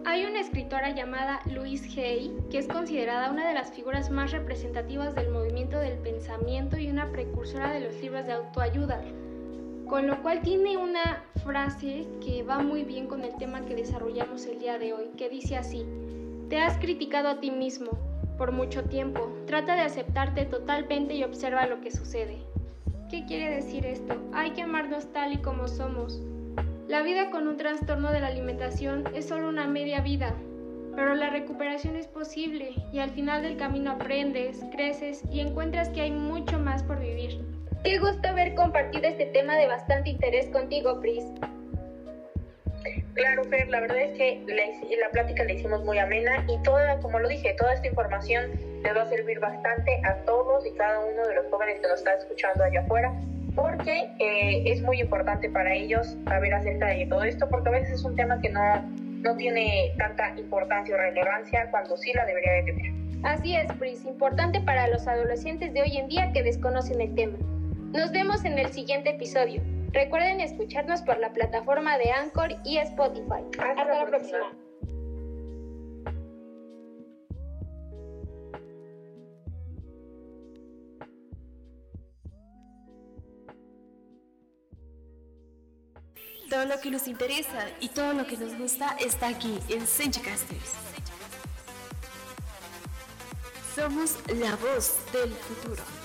Hay 0.05 0.25
una 0.25 0.39
escritora 0.39 0.91
llamada 0.91 1.41
Louise 1.45 2.01
Hay 2.01 2.35
que 2.49 2.57
es 2.57 2.67
considerada 2.67 3.29
una 3.29 3.47
de 3.47 3.53
las 3.53 3.71
figuras 3.71 4.09
más 4.09 4.31
representativas 4.31 5.13
del 5.15 5.29
movimiento 5.29 5.77
del 5.79 5.97
pensamiento 5.99 6.77
y 6.77 6.89
una 6.89 7.11
precursora 7.11 7.71
de 7.71 7.81
los 7.81 7.95
libros 8.01 8.25
de 8.25 8.33
autoayuda 8.33 9.01
con 9.87 10.05
lo 10.05 10.21
cual 10.21 10.41
tiene 10.41 10.75
una 10.75 11.23
frase 11.43 12.07
que 12.23 12.43
va 12.43 12.59
muy 12.59 12.83
bien 12.83 13.07
con 13.07 13.23
el 13.23 13.33
tema 13.37 13.61
que 13.61 13.73
desarrollamos 13.73 14.45
el 14.45 14.59
día 14.59 14.77
de 14.77 14.91
hoy, 14.91 15.05
que 15.15 15.29
dice 15.29 15.55
así, 15.55 15.85
te 16.49 16.59
has 16.59 16.77
criticado 16.77 17.29
a 17.29 17.39
ti 17.39 17.51
mismo 17.51 18.06
por 18.37 18.51
mucho 18.51 18.83
tiempo, 18.83 19.29
trata 19.45 19.75
de 19.75 19.81
aceptarte 19.81 20.45
totalmente 20.45 21.15
y 21.15 21.23
observa 21.23 21.65
lo 21.65 21.81
que 21.81 21.91
sucede. 21.91 22.37
¿Qué 23.09 23.25
quiere 23.25 23.49
decir 23.49 23.85
esto? 23.85 24.15
Hay 24.33 24.51
que 24.51 24.61
amarnos 24.61 25.11
tal 25.11 25.33
y 25.33 25.37
como 25.37 25.67
somos. 25.67 26.21
La 26.87 27.01
vida 27.01 27.31
con 27.31 27.47
un 27.47 27.57
trastorno 27.57 28.11
de 28.11 28.19
la 28.19 28.27
alimentación 28.27 29.03
es 29.13 29.27
solo 29.27 29.49
una 29.49 29.67
media 29.67 30.01
vida, 30.01 30.33
pero 30.95 31.15
la 31.15 31.29
recuperación 31.29 31.95
es 31.95 32.07
posible 32.07 32.73
y 32.91 32.99
al 32.99 33.09
final 33.09 33.41
del 33.41 33.57
camino 33.57 33.91
aprendes, 33.91 34.63
creces 34.71 35.23
y 35.31 35.41
encuentras 35.41 35.89
que 35.89 36.01
hay 36.01 36.11
mucho 36.11 36.59
más 36.59 36.83
por 36.83 36.99
vivir. 36.99 37.39
Qué 37.83 37.99
gusto 37.99 38.27
haber 38.27 38.55
compartido 38.55 39.07
este 39.07 39.27
tema 39.27 39.55
de 39.55 39.67
bastante 39.67 40.09
interés 40.09 40.47
contigo, 40.47 40.99
Pris. 40.99 41.23
Claro, 43.17 43.43
Fer, 43.45 43.67
la 43.69 43.79
verdad 43.79 43.97
es 43.97 44.15
que 44.15 44.43
la, 44.47 44.63
la, 44.97 45.09
plática 45.11 45.43
la 45.43 45.51
hicimos 45.51 45.83
muy 45.83 45.97
amena 45.97 46.45
y 46.47 46.61
toda, 46.61 46.99
como 46.99 47.17
lo 47.17 47.27
dije, 47.27 47.55
toda 47.57 47.73
esta 47.73 47.87
información 47.87 48.51
les 48.83 48.95
va 48.95 49.01
a 49.01 49.09
servir 49.09 49.39
bastante 49.39 49.99
a 50.05 50.17
todos 50.25 50.63
y 50.67 50.71
cada 50.73 50.99
uno 50.99 51.27
de 51.27 51.33
los 51.33 51.47
jóvenes 51.49 51.79
que 51.81 51.87
nos 51.87 51.97
están 51.97 52.19
escuchando 52.19 52.63
allá 52.63 52.81
afuera, 52.81 53.11
porque 53.55 54.07
eh, 54.19 54.71
es 54.71 54.83
muy 54.83 55.01
importante 55.01 55.49
para 55.49 55.73
ellos 55.73 56.15
saber 56.25 56.53
acerca 56.53 56.89
de 56.89 57.07
todo 57.07 57.23
esto, 57.23 57.49
porque 57.49 57.69
a 57.69 57.71
veces 57.71 57.95
es 57.95 58.03
un 58.05 58.15
tema 58.15 58.39
que 58.39 58.49
no, 58.49 58.61
no 59.23 59.35
tiene 59.35 59.93
tanta 59.97 60.37
importancia 60.37 60.93
o 60.93 60.99
relevancia 60.99 61.71
cuando 61.71 61.97
sí 61.97 62.13
la 62.13 62.23
debería 62.23 62.51
de 62.53 62.63
tener. 62.63 62.93
Así 63.23 63.55
es, 63.55 63.65
Pris, 63.79 64.05
importante 64.05 64.61
para 64.61 64.87
los 64.89 65.07
adolescentes 65.07 65.73
de 65.73 65.81
hoy 65.81 65.97
en 65.97 66.07
día 66.07 66.31
que 66.33 66.43
desconocen 66.43 67.01
el 67.01 67.15
tema. 67.15 67.37
Nos 67.93 68.11
vemos 68.11 68.45
en 68.45 68.59
el 68.59 68.67
siguiente 68.67 69.09
episodio. 69.09 69.63
Recuerden 69.91 70.41
escucharnos 70.41 71.01
por 71.01 71.17
la 71.17 71.31
plataforma 71.31 71.97
de 71.97 72.11
Anchor 72.11 72.49
y 72.63 72.77
Spotify. 72.77 73.43
Hasta, 73.59 73.85
la 73.85 74.05
próxima. 74.05 74.51
Todo 86.49 86.65
lo 86.65 86.79
que 86.79 86.91
nos 86.91 87.07
interesa 87.07 87.67
y 87.81 87.89
todo 87.89 88.13
lo 88.13 88.25
que 88.25 88.37
nos 88.37 88.57
gusta 88.57 88.95
está 88.99 89.27
aquí 89.27 89.59
en 89.69 89.85
Senchicasters. 89.85 90.73
Somos 93.75 94.17
la 94.27 94.55
voz 94.55 94.97
del 95.11 95.29
futuro. 95.31 95.96